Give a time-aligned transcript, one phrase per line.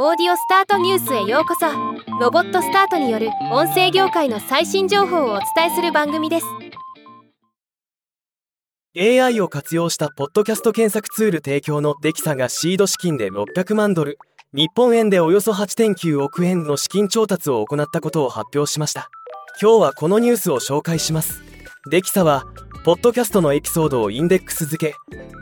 [0.00, 1.66] オーディオスタートニュースへようこそ。
[2.20, 6.46] ロボットスタートによる音声業界の最新情報をお伝えする番組です。
[8.96, 14.18] AI を活用したポッドキャスト検索ツール提供のデキサがシード資金で600万ドル
[14.52, 19.10] 日本円でおよそ8.9億円の資金調達を行ったことを発表しました。
[19.60, 21.42] 今日はこのニュースを紹介します。
[21.90, 22.44] デキサは
[22.84, 24.94] ポッドキャストのエピソードをインデックス付け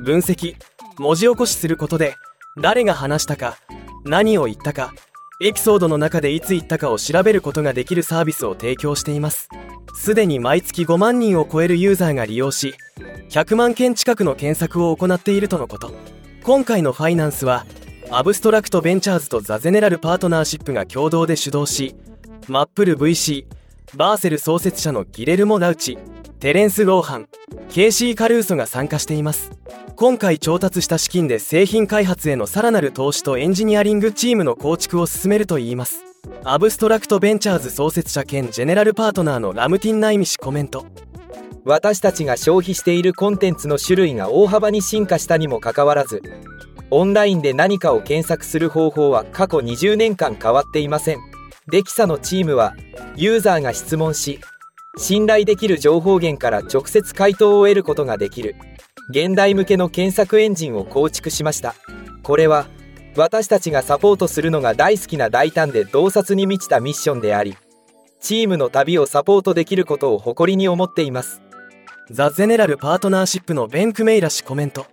[0.02, 0.54] 分析
[0.96, 2.14] 文字起こしすることで
[2.59, 3.59] 誰が話したか
[4.07, 4.95] 何を言ったか
[5.41, 9.48] エピソードの中でいつ言ったかを調べることができるサービスを提供しています。
[9.95, 12.74] すでに毎月5万人を超えるユーザーが利用し
[13.30, 15.92] 100万件近くの検索を行っているとのこと。
[16.45, 17.66] 今回のファイナンスは
[18.10, 21.97] Abstract Ventures と The General Partnership が共同で主導し
[22.47, 23.47] マップル VC
[23.96, 25.98] Vercel 創設者のギレルモ・ラウチ
[26.38, 27.28] テレンス・ローハン、
[27.70, 29.52] ケイシー・カルーソが参加しています。
[29.96, 36.04] 今回調達した資金で製品開発へのさらなる投資とエンジニアリングチームの構築を進めるといいます。
[36.45, 40.84] Abstract Ventures 創設者兼ジェネラルパートナーのラムティン・ナイミ氏コメント。
[41.64, 46.22] 私たちが消費しているコンテンツの種類が大幅に進化したにもかかわらず
[46.91, 51.18] オンラインで何かを検索する方法は過去20年間変わっていません。
[51.68, 52.77] デキサのチームは
[53.16, 54.39] ユーザーが質問し
[54.98, 58.56] 信頼できる情報源から直接回答を得ることができる。
[59.11, 61.75] 現代向けの検索エンジンを構築しました。
[62.22, 62.66] これは
[63.17, 67.56] 私たちがサポートするのが大好きな大胆で洞察に満ちたミッションであり
[68.20, 71.42] チームの旅をサポートできることを誇りに思っています。
[72.11, 74.86] ザ・ゼネラルパートナーシップのベン・クメイラ氏コメント。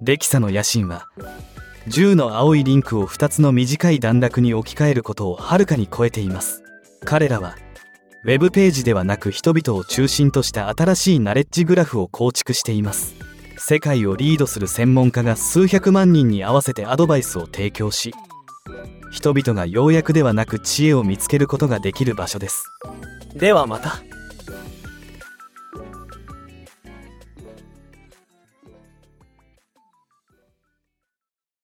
[0.00, 1.06] デキサの野心は
[1.88, 6.62] 10の青いリンクを2つの短い段落に置き換えることをはるかに超えています。
[7.04, 7.56] 彼らは
[8.22, 13.14] ウェブページではなく人々を中心とした新しいナレッジグラフを構築しています。
[13.56, 18.14] 世界をリードする専門家が数百万人に合わせてアドバイスを提供し
[19.10, 22.64] 人々がようやくではなく知恵を見つけることができる場所です。
[23.34, 24.09] ではまた。